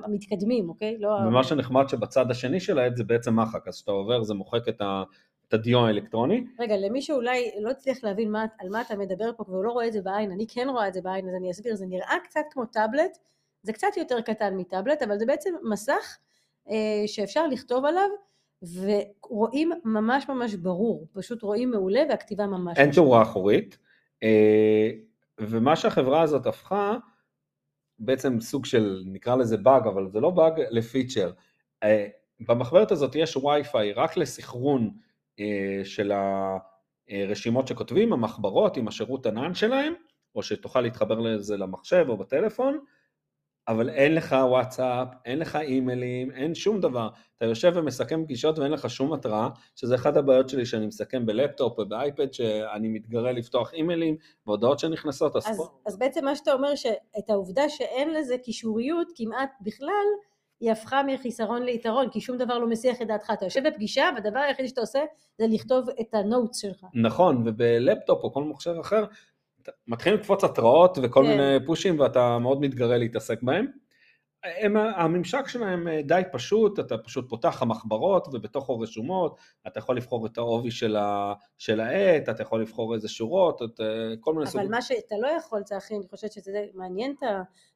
המתקדמים, 0.05 0.69
אוקיי? 0.69 0.99
לא... 0.99 1.09
ומה 1.09 1.45
שנחמד 1.45 1.88
שבצד 1.88 2.31
השני 2.31 2.61
של 2.61 2.78
העט 2.78 2.97
זה 2.97 3.05
בעצם 3.05 3.40
מחק, 3.40 3.69
אז 3.69 3.75
כשאתה 3.75 3.90
עובר 3.90 4.23
זה 4.23 4.35
מוחק 4.35 4.69
את 4.69 4.81
ה... 4.81 5.02
את 5.49 5.55
הדיו 5.55 5.87
האלקטרוני. 5.87 6.45
רגע, 6.59 6.76
למי 6.76 7.02
שאולי 7.02 7.50
לא 7.61 7.71
הצליח 7.71 8.05
להבין 8.05 8.33
מה, 8.33 8.47
על 8.59 8.69
מה 8.69 8.81
אתה 8.81 8.97
מדבר 8.97 9.31
פה 9.37 9.45
והוא 9.49 9.64
לא 9.64 9.71
רואה 9.71 9.87
את 9.87 9.93
זה 9.93 10.02
בעין, 10.02 10.33
אני 10.33 10.47
כן 10.49 10.69
רואה 10.69 10.88
את 10.88 10.95
זה 10.95 11.00
בעין, 11.00 11.28
אז 11.28 11.35
אני 11.35 11.50
אסביר, 11.50 11.75
זה 11.75 11.87
נראה 11.87 12.17
קצת 12.25 12.40
כמו 12.50 12.67
טאבלט, 12.67 13.19
זה 13.62 13.73
קצת 13.73 13.97
יותר 13.97 14.21
קטן 14.21 14.57
מטאבלט, 14.57 15.02
אבל 15.02 15.19
זה 15.19 15.26
בעצם 15.26 15.55
מסך 15.71 16.19
אה, 16.71 17.02
שאפשר 17.07 17.47
לכתוב 17.47 17.85
עליו, 17.85 18.09
ורואים 18.62 19.71
ממש 19.85 20.28
ממש 20.28 20.55
ברור, 20.55 21.07
פשוט 21.12 21.43
רואים 21.43 21.71
מעולה 21.71 22.00
והכתיבה 22.09 22.47
ממש... 22.47 22.78
אין 22.78 22.90
תאורה 22.90 23.23
אחורית, 23.23 23.78
אה, 24.23 24.90
ומה 25.40 25.76
שהחברה 25.76 26.23
הזאת 26.23 26.47
הפכה, 26.47 26.97
בעצם 27.99 28.40
סוג 28.40 28.64
של, 28.64 29.02
נקרא 29.07 29.37
לזה 29.37 29.57
באג, 29.57 29.87
אבל 29.87 30.09
זה 30.09 30.21
לא 30.21 30.31
באג, 30.31 30.61
לפיצ'ר. 30.71 31.31
אה, 31.83 32.07
במחברת 32.40 32.90
הזאת 32.90 33.14
יש 33.14 33.37
וי-פיי 33.37 33.93
רק 33.93 34.17
לסחרון 34.17 34.90
של 35.85 36.12
הרשימות 37.09 37.68
שכותבים, 37.68 38.12
המחברות 38.12 38.76
עם 38.76 38.88
השירות 38.88 39.26
ענן 39.26 39.54
שלהם, 39.54 39.95
או 40.35 40.42
שתוכל 40.42 40.80
להתחבר 40.80 41.18
לזה 41.18 41.57
למחשב 41.57 42.07
או 42.09 42.16
בטלפון, 42.16 42.78
אבל 43.68 43.90
אין 43.90 44.14
לך 44.14 44.37
וואטסאפ, 44.49 45.09
אין 45.25 45.38
לך 45.38 45.57
אימיילים, 45.57 46.30
אין 46.30 46.54
שום 46.54 46.80
דבר. 46.80 47.09
אתה 47.37 47.45
יושב 47.45 47.73
ומסכם 47.75 48.25
פגישות 48.25 48.59
ואין 48.59 48.73
לך 48.73 48.90
שום 48.90 49.12
התראה, 49.12 49.49
שזה 49.76 49.95
אחת 49.95 50.16
הבעיות 50.16 50.49
שלי 50.49 50.66
שאני 50.66 50.87
מסכם 50.87 51.26
בלפטופ 51.26 51.78
ובאייפד, 51.78 52.33
שאני 52.33 52.88
מתגרה 52.88 53.33
לפתוח 53.33 53.73
אימיילים 53.73 54.16
והודעות 54.47 54.78
שנכנסות. 54.78 55.37
אז, 55.37 55.47
אז, 55.47 55.68
אז 55.87 55.99
בעצם 55.99 56.25
מה 56.25 56.37
שאתה 56.37 56.52
אומר, 56.52 56.75
שאת 56.75 57.30
העובדה 57.30 57.68
שאין 57.68 58.14
לזה 58.14 58.38
קישוריות 58.38 59.09
כמעט 59.16 59.50
בכלל, 59.61 60.07
היא 60.61 60.73
הפכה 60.73 61.03
מחיסרון 61.03 61.62
ליתרון, 61.62 62.11
כי 62.11 62.21
שום 62.21 62.37
דבר 62.37 62.59
לא 62.59 62.69
מסיח 62.69 63.03
את 63.03 63.07
דעתך. 63.07 63.31
אתה 63.33 63.47
יושב 63.47 63.67
בפגישה, 63.67 64.11
והדבר 64.15 64.38
היחיד 64.38 64.67
שאתה 64.67 64.81
עושה 64.81 65.00
זה 65.38 65.47
לכתוב 65.49 65.88
את 66.00 66.15
ה 66.14 66.22
notes 66.22 66.59
שלך. 66.61 66.85
נכון, 66.95 67.43
ובלפטופ 67.45 68.25
או 68.25 68.33
כל 68.33 68.45
מחשב 68.45 68.75
אחר, 68.81 69.05
מתחילים 69.88 70.19
לקפוץ 70.19 70.45
התראות 70.45 70.99
וכל 71.03 71.23
כן. 71.23 71.29
מיני 71.29 71.67
פושים 71.67 72.00
ואתה 72.00 72.38
מאוד 72.38 72.61
מתגרה 72.61 72.97
להתעסק 72.99 73.43
בהם. 73.43 73.67
הם, 74.45 74.76
הממשק 74.76 75.49
שלהם 75.49 75.88
אה, 75.88 76.02
די 76.02 76.23
פשוט, 76.33 76.78
אתה 76.78 76.99
פשוט 76.99 77.28
פותח 77.28 77.62
המחברות 77.62 78.28
ובתוכו 78.33 78.80
רשומות, 78.80 79.38
אתה 79.66 79.78
יכול 79.78 79.97
לבחור 79.97 80.26
את 80.26 80.38
העובי 80.38 80.71
של, 80.71 80.97
ה, 80.97 81.35
של 81.59 81.80
העט, 81.80 82.28
אתה 82.28 82.42
יכול 82.42 82.62
לבחור 82.62 82.95
איזה 82.95 83.09
שורות, 83.09 83.62
את, 83.62 83.80
אה, 83.80 83.87
כל 84.21 84.35
מיני 84.35 84.47
סוגים. 84.47 84.66
אבל 84.66 84.75
מה 84.75 84.83
שאתה 84.83 85.14
לא 85.21 85.28
יכול, 85.28 85.62
צחי, 85.62 85.97
אני 85.97 86.07
חושבת 86.11 86.33
שזה 86.33 86.66
מעניין 86.75 87.14
את 87.18 87.28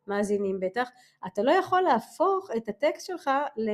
המאזינים 0.06 0.60
בטח, 0.60 0.88
אתה 1.26 1.42
לא 1.42 1.50
יכול 1.50 1.80
להפוך 1.80 2.50
את 2.56 2.68
הטקסט 2.68 3.06
שלך 3.06 3.30
ל... 3.56 3.70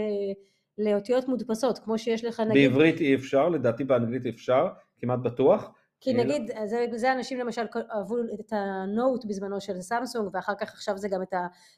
לאותיות 0.78 1.28
מודפסות, 1.28 1.78
כמו 1.78 1.98
שיש 1.98 2.24
לך 2.24 2.40
נגיד... 2.40 2.70
בעברית 2.70 3.00
אי 3.00 3.14
אפשר, 3.14 3.48
לדעתי 3.48 3.84
באנגלית 3.84 4.26
אפשר, 4.26 4.68
כמעט 4.98 5.18
בטוח. 5.18 5.70
כי 6.00 6.12
נגיד, 6.12 6.50
זה, 6.64 6.86
זה 6.94 7.12
אנשים 7.12 7.38
למשל 7.38 7.62
אהבו 7.94 8.16
את 8.40 8.52
הנוט 8.52 9.24
בזמנו 9.24 9.60
של 9.60 9.80
סמסונג, 9.80 10.28
ואחר 10.32 10.54
כך 10.54 10.72
עכשיו 10.72 10.98
זה 10.98 11.08
גם 11.08 11.22
את 11.22 11.34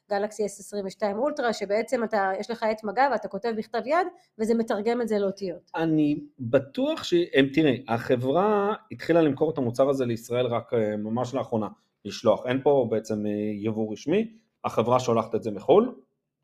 הגלקסי 0.09 0.43
S22 0.45 1.15
אולטרה, 1.15 1.53
שבעצם 1.53 2.03
אתה, 2.03 2.31
יש 2.39 2.51
לך 2.51 2.63
עט 2.63 2.83
מגע 2.83 3.07
ואתה 3.11 3.27
כותב 3.27 3.53
בכתב 3.57 3.81
יד, 3.85 4.07
וזה 4.39 4.53
מתרגם 4.53 5.01
את 5.01 5.07
זה 5.07 5.19
לאותיות. 5.19 5.71
אני 5.75 6.19
בטוח 6.39 7.03
שהם, 7.03 7.47
תראי, 7.53 7.83
החברה 7.87 8.73
התחילה 8.91 9.21
למכור 9.21 9.51
את 9.51 9.57
המוצר 9.57 9.89
הזה 9.89 10.05
לישראל 10.05 10.45
רק 10.45 10.73
אה, 10.73 10.97
ממש 10.97 11.33
לאחרונה, 11.33 11.67
לשלוח. 12.05 12.45
אין 12.45 12.61
פה 12.63 12.87
בעצם 12.89 13.25
אה, 13.25 13.31
יבוא 13.53 13.93
רשמי, 13.93 14.33
החברה 14.65 14.99
שולחת 14.99 15.35
את 15.35 15.43
זה 15.43 15.51
מחו"ל, 15.51 15.95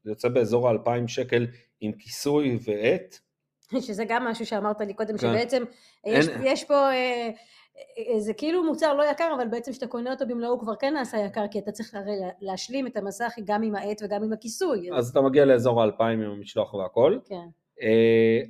זה 0.03 0.11
יוצא 0.11 0.29
באזור 0.29 0.69
ה-2,000 0.69 1.07
שקל 1.07 1.47
עם 1.81 1.91
כיסוי 1.91 2.59
ועט. 2.67 3.17
שזה 3.87 4.05
גם 4.07 4.25
משהו 4.25 4.45
שאמרת 4.45 4.81
לי 4.81 4.93
קודם, 4.93 5.17
כן. 5.17 5.17
שבעצם 5.17 5.63
אין... 6.03 6.21
יש, 6.21 6.27
יש 6.43 6.63
פה... 6.63 6.73
אה, 6.73 7.29
זה 8.17 8.33
כאילו 8.33 8.63
מוצר 8.63 8.93
לא 8.93 9.03
יקר, 9.11 9.33
אבל 9.35 9.47
בעצם 9.47 9.71
כשאתה 9.71 9.87
קונה 9.87 10.11
אותו 10.11 10.27
במלואו 10.27 10.51
הוא 10.51 10.59
כבר 10.59 10.75
כן 10.75 10.93
נעשה 10.93 11.17
יקר, 11.17 11.45
כי 11.51 11.59
אתה 11.59 11.71
צריך 11.71 11.95
הרי 11.95 12.15
להשלים 12.41 12.87
את 12.87 12.97
המסך 12.97 13.33
גם 13.45 13.63
עם 13.63 13.75
העט 13.75 14.01
וגם 14.03 14.23
עם 14.23 14.33
הכיסוי. 14.33 14.89
אז 14.97 15.09
אתה 15.09 15.21
מגיע 15.21 15.45
לאזור 15.45 15.81
האלפיים 15.81 16.21
עם 16.21 16.31
המשלוח 16.31 16.73
והכל. 16.73 17.17
כן. 17.25 17.47
אה, 17.81 18.41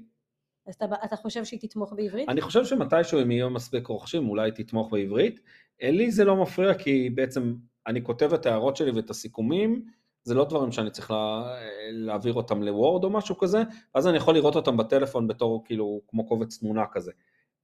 אז 0.67 0.75
אתה, 0.75 0.85
אתה 1.03 1.15
חושב 1.15 1.45
שהיא 1.45 1.59
תתמוך 1.59 1.93
בעברית? 1.93 2.29
אני 2.29 2.41
חושב 2.41 2.65
שמתישהו 2.65 3.21
אם 3.21 3.31
יהיו 3.31 3.49
מספיק 3.49 3.87
רוכשים, 3.87 4.29
אולי 4.29 4.51
תתמוך 4.51 4.91
בעברית. 4.91 5.39
אה, 5.81 5.91
לי 5.91 6.11
זה 6.11 6.25
לא 6.25 6.35
מפריע, 6.35 6.73
כי 6.73 7.09
בעצם 7.09 7.55
אני 7.87 8.03
כותב 8.03 8.33
את 8.33 8.45
ההערות 8.45 8.75
שלי 8.77 8.91
ואת 8.91 9.09
הסיכומים, 9.09 9.85
זה 10.23 10.33
לא 10.35 10.45
דברים 10.45 10.71
שאני 10.71 10.91
צריך 10.91 11.11
לה, 11.11 11.43
להעביר 11.91 12.33
אותם 12.33 12.63
לוורד 12.63 13.03
או 13.03 13.09
משהו 13.09 13.37
כזה, 13.37 13.63
אז 13.93 14.07
אני 14.07 14.17
יכול 14.17 14.33
לראות 14.33 14.55
אותם 14.55 14.77
בטלפון 14.77 15.27
בתור 15.27 15.63
כאילו 15.65 16.01
כמו 16.07 16.27
קובץ 16.27 16.57
תמונה 16.57 16.83
כזה. 16.91 17.11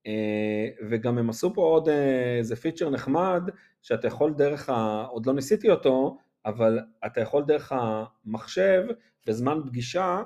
אה, 0.08 0.68
וגם 0.90 1.18
הם 1.18 1.30
עשו 1.30 1.54
פה 1.54 1.62
עוד 1.62 1.90
אה, 1.90 2.38
איזה 2.38 2.56
פיצ'ר 2.56 2.90
נחמד, 2.90 3.42
שאתה 3.82 4.08
יכול 4.08 4.34
דרך, 4.34 4.70
ה... 4.70 5.06
עוד 5.10 5.26
לא 5.26 5.34
ניסיתי 5.34 5.70
אותו, 5.70 6.18
אבל 6.46 6.80
אתה 7.06 7.22
יכול 7.22 7.44
דרך 7.44 7.72
המחשב 7.76 8.84
בזמן 9.28 9.60
פגישה, 9.66 10.24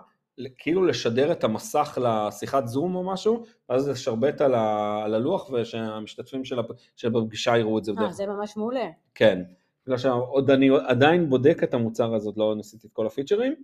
כאילו 0.57 0.86
לשדר 0.86 1.31
את 1.31 1.43
המסך 1.43 1.98
לשיחת 2.01 2.67
זום 2.67 2.96
או 2.96 3.03
משהו, 3.03 3.43
ואז 3.69 3.89
לשרבט 3.89 4.41
על, 4.41 4.53
ה... 4.53 5.01
על 5.05 5.13
הלוח 5.13 5.50
ושהמשתתפים 5.50 6.46
של, 6.46 6.60
הפ... 6.60 6.67
של 6.96 7.17
הפגישה 7.17 7.57
יראו 7.57 7.77
את 7.77 7.84
זה. 7.84 7.91
אה, 8.00 8.12
זה 8.12 8.25
ממש 8.27 8.57
מעולה. 8.57 8.89
כן. 9.15 9.43
בגלל 9.86 9.98
שעוד 9.98 10.51
אני 10.51 10.69
עדיין 10.88 11.29
בודק 11.29 11.63
את 11.63 11.74
המוצר 11.74 12.15
הזה, 12.15 12.29
לא 12.38 12.55
ניסיתי 12.55 12.88
את 12.88 12.93
כל 12.93 13.07
הפיצ'רים, 13.07 13.55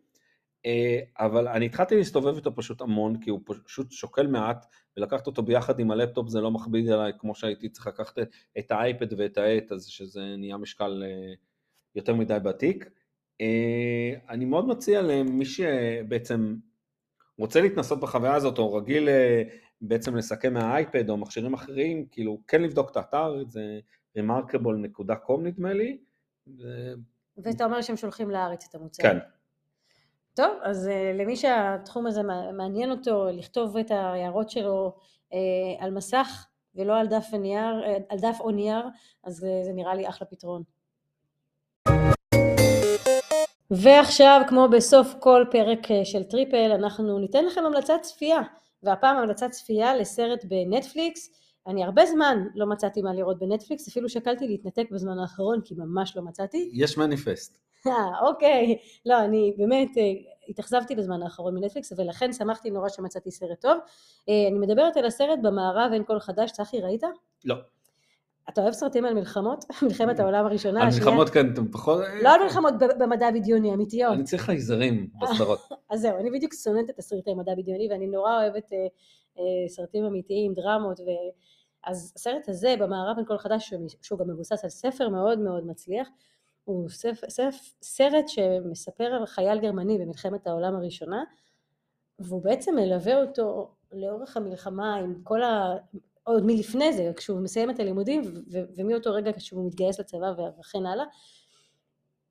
אבל 1.19 1.47
אני 1.47 1.65
התחלתי 1.65 1.95
להסתובב 1.95 2.35
איתו 2.35 2.55
פשוט 2.55 2.81
המון, 2.81 3.19
כי 3.21 3.29
הוא 3.29 3.39
פשוט 3.65 3.91
שוקל 3.91 4.27
מעט, 4.27 4.65
ולקחת 4.97 5.27
אותו 5.27 5.43
ביחד 5.43 5.79
עם 5.79 5.91
הלפטופ 5.91 6.29
זה 6.29 6.41
לא 6.41 6.51
מכביד 6.51 6.89
עליי 6.89 7.11
כמו 7.19 7.35
שהייתי 7.35 7.69
צריך 7.69 7.87
לקחת 7.87 8.19
את 8.59 8.71
האייפד 8.71 9.19
ואת 9.19 9.37
העט, 9.37 9.71
אז 9.71 9.85
שזה 9.85 10.35
נהיה 10.37 10.57
משקל 10.57 11.03
אה, 11.05 11.33
יותר 11.95 12.15
מדי 12.15 12.37
בתיק. 12.43 12.89
אה, 13.41 14.13
אני 14.29 14.45
מאוד 14.45 14.67
מציע 14.67 15.01
למי 15.01 15.45
שבעצם 15.45 16.55
רוצה 17.37 17.61
להתנסות 17.61 17.99
בחוויה 17.99 18.35
הזאת, 18.35 18.57
או 18.57 18.73
רגיל 18.73 19.09
בעצם 19.81 20.15
לסכם 20.15 20.53
מהאייפד 20.53 21.09
או 21.09 21.17
מכשירים 21.17 21.53
אחרים, 21.53 22.05
כאילו 22.11 22.41
כן 22.47 22.61
לבדוק 22.61 22.91
את 22.91 22.97
האתר, 22.97 23.43
זה 23.47 23.79
remarkable.com 24.17 25.41
נדמה 25.43 25.73
לי. 25.73 25.97
ואתה 27.37 27.65
אומר 27.65 27.81
שהם 27.81 27.97
שולחים 27.97 28.29
לארץ 28.29 28.67
את 28.69 28.75
המוצר. 28.75 29.03
כן. 29.03 29.17
טוב, 30.35 30.51
אז 30.63 30.87
uh, 30.87 31.21
למי 31.21 31.35
שהתחום 31.35 32.07
הזה 32.07 32.21
מעניין 32.53 32.91
אותו, 32.91 33.25
לכתוב 33.33 33.77
את 33.77 33.91
ההערות 33.91 34.49
שלו 34.49 34.95
uh, 35.31 35.35
על 35.79 35.91
מסך 35.91 36.47
ולא 36.75 36.99
על 36.99 37.07
דף, 37.07 37.27
ונייר, 37.33 37.83
uh, 37.83 38.03
על 38.09 38.19
דף 38.19 38.37
או 38.39 38.51
נייר, 38.51 38.83
אז 39.23 39.35
זה 39.35 39.71
נראה 39.73 39.95
לי 39.95 40.09
אחלה 40.09 40.27
פתרון. 40.27 40.63
ועכשיו, 43.71 44.41
כמו 44.47 44.67
בסוף 44.71 45.13
כל 45.19 45.45
פרק 45.51 45.79
של 46.03 46.23
טריפל, 46.23 46.71
אנחנו 46.71 47.19
ניתן 47.19 47.45
לכם 47.45 47.65
המלצת 47.65 48.01
צפייה, 48.01 48.39
והפעם 48.83 49.17
המלצת 49.17 49.49
צפייה 49.51 49.95
לסרט 49.95 50.45
בנטפליקס. 50.45 51.29
אני 51.67 51.83
הרבה 51.83 52.05
זמן 52.05 52.43
לא 52.55 52.65
מצאתי 52.65 53.01
מה 53.01 53.13
לראות 53.13 53.39
בנטפליקס, 53.39 53.87
אפילו 53.87 54.09
שקלתי 54.09 54.47
להתנתק 54.47 54.87
בזמן 54.91 55.19
האחרון, 55.19 55.61
כי 55.65 55.75
ממש 55.77 56.17
לא 56.17 56.21
מצאתי. 56.23 56.71
יש 56.73 56.97
מניפסט. 56.97 57.59
אה, 57.87 58.19
אוקיי. 58.27 58.77
לא, 59.05 59.25
אני 59.25 59.53
באמת 59.57 59.97
אה, 59.97 60.03
התאכזבתי 60.49 60.95
בזמן 60.95 61.23
האחרון 61.23 61.55
מנטפליקס, 61.55 61.93
ולכן 61.97 62.33
שמחתי 62.33 62.71
נורא 62.71 62.89
שמצאתי 62.89 63.31
סרט 63.31 63.61
טוב. 63.61 63.77
אה, 64.29 64.47
אני 64.49 64.59
מדברת 64.59 64.97
על 64.97 65.05
הסרט 65.05 65.39
במערב 65.41 65.91
אין 65.93 66.03
כל 66.03 66.19
חדש, 66.19 66.51
צחי, 66.51 66.81
ראית? 66.81 67.03
לא. 67.45 67.55
אתה 68.49 68.61
אוהב 68.61 68.73
סרטים 68.73 69.05
על 69.05 69.13
מלחמות? 69.13 69.65
מלחמת 69.83 70.19
העולם 70.19 70.45
הראשונה, 70.45 70.81
על 70.81 70.89
מלחמות 70.99 71.29
כאן, 71.29 71.53
אתם 71.53 71.71
פחות... 71.71 72.03
לא 72.21 72.29
על 72.29 72.43
מלחמות 72.43 72.73
במדע 72.99 73.31
בדיוני, 73.31 73.73
אמיתיות. 73.73 74.13
אני 74.13 74.23
צריך 74.23 74.43
חייזרים 74.43 75.09
בסדרות. 75.21 75.59
אז 75.91 76.01
זהו, 76.01 76.17
אני 76.17 76.31
בדיוק 76.31 76.53
שונאת 76.53 76.89
את 76.89 76.99
הסרטי 76.99 77.33
מדע 77.33 77.55
בדיוני, 77.55 77.87
ואני 77.91 78.07
נורא 78.07 78.41
אוהבת 78.41 78.71
סרטים 79.67 80.05
אמיתיים, 80.05 80.53
דרמות, 80.53 80.99
ו... 80.99 81.03
אז 81.83 82.13
הסרט 82.15 82.49
הזה, 82.49 82.75
במערב 82.79 83.17
אין 83.17 83.25
כל 83.25 83.37
חדש, 83.37 83.73
שהוא 84.01 84.19
גם 84.19 84.29
מבוסס 84.29 84.63
על 84.63 84.69
ספר 84.69 85.09
מאוד 85.09 85.39
מאוד 85.39 85.65
מצליח, 85.65 86.07
הוא 86.63 86.89
ספ, 86.89 87.29
ספ, 87.29 87.55
סרט 87.81 88.27
שמספר 88.27 89.03
על 89.03 89.25
חייל 89.25 89.59
גרמני 89.59 89.97
במלחמת 89.97 90.47
העולם 90.47 90.75
הראשונה, 90.75 91.23
והוא 92.19 92.43
בעצם 92.43 92.75
מלווה 92.75 93.21
אותו 93.21 93.71
לאורך 93.91 94.37
המלחמה 94.37 94.95
עם 94.95 95.21
כל 95.23 95.43
ה... 95.43 95.73
עוד 96.23 96.45
מלפני 96.45 96.93
זה, 96.93 97.11
כשהוא 97.15 97.41
מסיים 97.41 97.69
את 97.69 97.79
הלימודים, 97.79 98.21
ו- 98.51 98.65
ומאותו 98.75 99.13
רגע 99.13 99.31
כשהוא 99.33 99.67
מתגייס 99.67 99.99
לצבא 99.99 100.33
וכן 100.59 100.85
הלאה, 100.85 101.05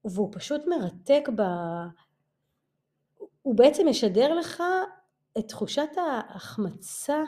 והוא 0.05 0.29
פשוט 0.33 0.63
מרתק 0.67 1.29
ב... 1.37 1.43
הוא 3.43 3.55
בעצם 3.55 3.89
משדר 3.89 4.35
לך 4.35 4.63
את 5.39 5.49
תחושת 5.49 5.89
ההחמצה 5.97 7.23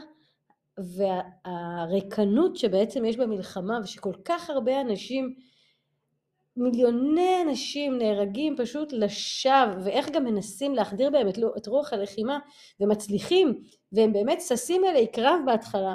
והריקנות 0.79 2.57
שבעצם 2.57 3.05
יש 3.05 3.17
במלחמה, 3.17 3.79
ושכל 3.83 4.13
כך 4.25 4.51
הרבה 4.51 4.81
אנשים 4.81 5.35
מיליוני 6.57 7.43
אנשים 7.43 7.99
נהרגים 7.99 8.57
פשוט 8.57 8.93
לשווא, 8.93 9.75
ואיך 9.85 10.11
גם 10.11 10.25
מנסים 10.25 10.75
להחדיר 10.75 11.11
בהם 11.11 11.29
את, 11.29 11.39
את 11.57 11.67
רוח 11.67 11.93
הלחימה, 11.93 12.39
ומצליחים, 12.81 13.63
והם 13.93 14.13
באמת 14.13 14.41
ששים 14.41 14.85
אלי 14.85 15.07
קרב 15.07 15.41
בהתחלה, 15.47 15.95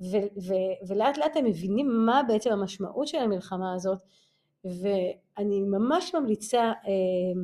ו, 0.00 0.16
ו, 0.16 0.54
ולאט 0.88 1.18
לאט 1.18 1.36
הם 1.36 1.44
מבינים 1.44 2.06
מה 2.06 2.22
בעצם 2.28 2.52
המשמעות 2.52 3.08
של 3.08 3.18
המלחמה 3.18 3.74
הזאת, 3.74 3.98
ואני 4.64 5.60
ממש 5.60 6.14
ממליצה, 6.14 6.60
אה, 6.60 7.42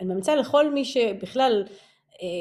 אני 0.00 0.08
ממליצה 0.08 0.36
לכל 0.36 0.70
מי 0.70 0.84
שבכלל 0.84 1.64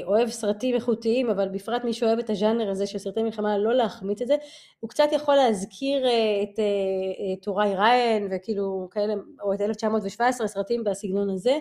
אוהב 0.05 0.29
סרטים 0.29 0.75
איכותיים, 0.75 1.29
אבל 1.29 1.49
בפרט 1.49 1.83
מי 1.83 1.93
שאוהב 1.93 2.19
את 2.19 2.29
הז'אנר 2.29 2.69
הזה 2.69 2.87
של 2.87 2.97
סרטי 2.97 3.23
מלחמה, 3.23 3.57
לא 3.57 3.73
להחמיץ 3.73 4.21
את 4.21 4.27
זה. 4.27 4.35
הוא 4.79 4.89
קצת 4.89 5.07
יכול 5.11 5.35
להזכיר 5.35 6.05
אה, 6.05 6.43
את 6.43 6.59
אה, 6.59 7.35
טוראי 7.41 7.75
ריין 7.75 8.27
וכאילו 8.31 8.87
כאלה, 8.91 9.13
או 9.41 9.53
את 9.53 9.61
1917, 9.61 10.47
סרטים 10.47 10.83
בסגנון 10.83 11.29
הזה. 11.29 11.57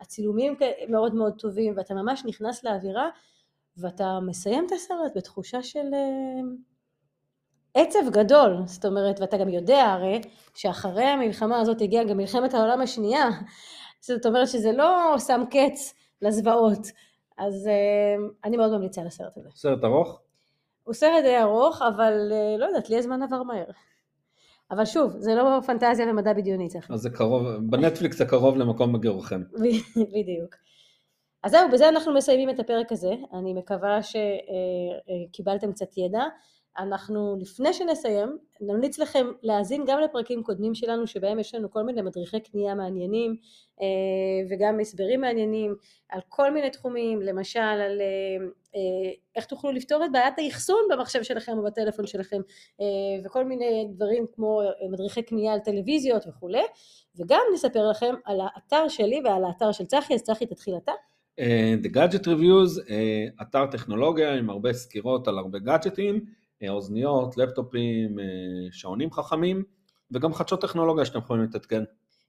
הצילומים 0.00 0.54
מאוד 0.88 1.14
מאוד 1.14 1.32
טובים, 1.38 1.74
ואתה 1.76 1.94
ממש 1.94 2.22
נכנס 2.26 2.64
לאווירה, 2.64 3.08
ואתה 3.76 4.18
מסיים 4.26 4.66
את 4.66 4.72
הסרט 4.72 5.12
בתחושה 5.16 5.62
של 5.62 5.86
עצב 7.74 8.10
גדול, 8.10 8.56
זאת 8.66 8.84
אומרת, 8.84 9.20
ואתה 9.20 9.36
גם 9.36 9.48
יודע 9.48 9.84
הרי 9.84 10.20
שאחרי 10.54 11.04
המלחמה 11.04 11.60
הזאת 11.60 11.80
הגיעה 11.80 12.04
גם 12.04 12.16
מלחמת 12.16 12.54
העולם 12.54 12.80
השנייה, 12.80 13.28
זאת 14.00 14.26
אומרת 14.26 14.48
שזה 14.48 14.72
לא 14.72 15.14
שם 15.18 15.42
קץ 15.50 15.94
לזוועות. 16.22 16.86
אז 17.40 17.66
אה, 17.66 18.16
אני 18.44 18.56
מאוד 18.56 18.70
ממליצה 18.70 19.04
לסרט 19.04 19.36
הזה. 19.36 19.48
סרט 19.54 19.84
ארוך? 19.84 20.20
הוא 20.84 20.94
סרט 20.94 21.22
די 21.22 21.38
ארוך, 21.40 21.82
אבל 21.82 22.32
אה, 22.32 22.56
לא 22.58 22.66
יודעת, 22.66 22.90
לי 22.90 22.98
הזמן 22.98 23.22
עבר 23.22 23.42
מהר. 23.42 23.70
אבל 24.70 24.84
שוב, 24.84 25.16
זה 25.18 25.34
לא 25.34 25.60
פנטזיה 25.66 26.10
ומדע 26.10 26.32
בדיוני 26.32 26.68
צריך. 26.68 26.90
אז 26.90 27.00
זה 27.00 27.10
קרוב, 27.10 27.48
בנטפליקס 27.70 28.18
זה 28.18 28.24
קרוב 28.24 28.56
למקום 28.56 28.92
מגירוכם. 28.92 29.42
בדיוק. 30.14 30.54
אז 31.42 31.50
זהו, 31.50 31.70
בזה 31.72 31.88
אנחנו 31.88 32.14
מסיימים 32.14 32.50
את 32.50 32.60
הפרק 32.60 32.92
הזה. 32.92 33.14
אני 33.32 33.54
מקווה 33.54 33.98
שקיבלתם 34.02 35.72
קצת 35.72 35.98
ידע. 35.98 36.24
אנחנו, 36.78 37.36
לפני 37.40 37.72
שנסיים, 37.72 38.38
נמליץ 38.60 38.98
לכם 38.98 39.26
להאזין 39.42 39.84
גם 39.86 40.00
לפרקים 40.00 40.42
קודמים 40.42 40.74
שלנו, 40.74 41.06
שבהם 41.06 41.38
יש 41.38 41.54
לנו 41.54 41.70
כל 41.70 41.82
מיני 41.82 42.02
מדריכי 42.02 42.40
קנייה 42.40 42.74
מעניינים, 42.74 43.36
אה, 43.80 43.86
וגם 44.50 44.80
הסברים 44.80 45.20
מעניינים 45.20 45.74
על 46.08 46.20
כל 46.28 46.54
מיני 46.54 46.70
תחומים, 46.70 47.22
למשל 47.22 47.60
על 47.60 48.00
אה, 48.00 48.46
אה, 48.76 49.10
איך 49.36 49.44
תוכלו 49.44 49.72
לפתור 49.72 50.04
את 50.04 50.12
בעיית 50.12 50.34
האחסון 50.38 50.80
במחשב 50.90 51.22
שלכם 51.22 51.52
או 51.58 51.62
בטלפון 51.62 52.06
שלכם, 52.06 52.40
וכל 53.24 53.44
מיני 53.44 53.88
דברים 53.94 54.26
כמו 54.34 54.60
מדריכי 54.90 55.22
קנייה 55.22 55.52
על 55.52 55.58
טלוויזיות 55.58 56.26
וכולי, 56.28 56.62
וגם 57.16 57.40
נספר 57.54 57.88
לכם 57.90 58.14
על 58.24 58.40
האתר 58.40 58.88
שלי 58.88 59.20
ועל 59.24 59.44
האתר 59.44 59.72
של 59.72 59.84
צחי, 59.84 60.14
אז 60.14 60.22
צחי 60.22 60.46
תתחיל 60.46 60.74
אתה. 60.76 60.92
The 61.82 61.88
Gadget 61.94 62.24
Reviews, 62.24 62.92
אתר 63.42 63.66
טכנולוגיה 63.66 64.34
עם 64.34 64.50
הרבה 64.50 64.72
סקירות 64.72 65.28
על 65.28 65.38
הרבה 65.38 65.58
גאדג'טים. 65.58 66.39
אוזניות, 66.68 67.36
לפטופים, 67.36 68.18
אה, 68.18 68.24
שעונים 68.72 69.12
חכמים, 69.12 69.62
וגם 70.10 70.34
חדשות 70.34 70.60
טכנולוגיה 70.60 71.04
שאתם 71.04 71.18
יכולים 71.18 71.42
להתעדכן. 71.42 71.82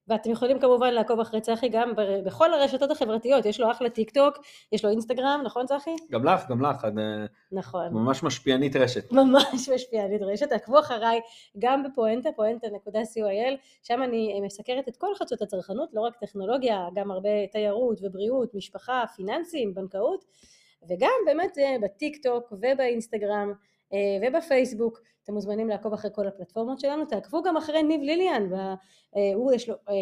ואתם 0.07 0.31
יכולים 0.31 0.59
כמובן 0.59 0.93
לעקוב 0.93 1.19
אחרי 1.19 1.41
צחי 1.41 1.69
גם 1.69 1.93
בכל 2.25 2.53
הרשתות 2.53 2.91
החברתיות, 2.91 3.45
יש 3.45 3.59
לו 3.59 3.71
אחלה 3.71 3.89
טיק 3.89 4.11
טוק, 4.11 4.37
יש 4.71 4.85
לו 4.85 4.91
אינסטגרם, 4.91 5.41
נכון 5.45 5.65
צחי? 5.65 5.95
גם 6.11 6.25
לך, 6.25 6.49
גם 6.49 6.61
לך, 6.61 6.85
את 6.85 6.97
אה, 6.97 7.25
נכון. 7.51 7.93
ממש 7.93 8.23
משפיענית 8.23 8.75
רשת. 8.75 9.11
ממש 9.11 9.69
משפיענית 9.75 10.21
רשת, 10.21 10.51
עקבו 10.51 10.79
אחריי 10.79 11.19
גם 11.59 11.83
בפואנטה, 11.83 12.29
פואנטה.co.il, 12.35 13.57
שם 13.83 14.03
אני 14.03 14.33
אה, 14.35 14.45
מסקרת 14.45 14.87
את 14.87 14.97
כל 14.97 15.15
חדשות 15.15 15.41
הצרכנות, 15.41 15.89
לא 15.93 16.01
רק 16.01 16.15
טכנולוגיה, 16.15 16.87
גם 16.95 17.11
הרבה 17.11 17.47
תיירות 17.51 17.99
ובריאות, 18.03 18.55
משפחה, 18.55 19.03
פיננסים, 19.15 19.73
בנקאות, 19.73 20.25
וגם 20.89 21.11
באמת 21.25 21.57
בטיק 21.81 22.23
טוק 22.23 22.51
ובאינסטגרם. 22.51 23.53
אה, 23.93 24.27
ובפייסבוק, 24.27 25.01
אתם 25.23 25.33
מוזמנים 25.33 25.69
לעקוב 25.69 25.93
אחרי 25.93 26.11
כל 26.13 26.27
הפלטפורמות 26.27 26.79
שלנו, 26.79 27.05
תעקבו 27.05 27.43
גם 27.43 27.57
אחרי 27.57 27.83
ניב 27.83 28.01
ליליאן, 28.01 28.53
אה, 28.53 28.75
הוא 29.35 29.53
יש 29.53 29.69
לו 29.69 29.75
אה, 29.89 29.93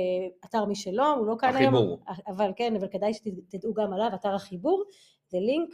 אתר 0.45 0.65
משלו, 0.65 1.13
הוא 1.17 1.27
לא 1.27 1.35
כאן 1.39 1.55
היום, 1.55 1.75
החיבור. 1.75 1.99
אבל 2.27 2.51
כן, 2.55 2.75
אבל 2.75 2.87
כדאי 2.87 3.13
שתדעו 3.13 3.73
גם 3.73 3.93
עליו, 3.93 4.09
אתר 4.13 4.35
החיבור, 4.35 4.83
זה 5.27 5.37
לינק, 5.39 5.69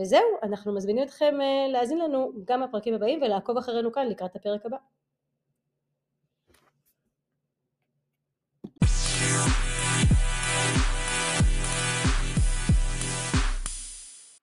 וזהו, 0.00 0.20
אנחנו 0.42 0.74
מזמינים 0.74 1.02
אתכם 1.02 1.34
להאזין 1.68 1.98
לנו 1.98 2.32
גם 2.44 2.62
בפרקים 2.62 2.94
הבאים 2.94 3.22
ולעקוב 3.22 3.56
אחרינו 3.56 3.92
כאן 3.92 4.08
לקראת 4.08 4.36
הפרק 4.36 4.66
הבא. 4.66 4.76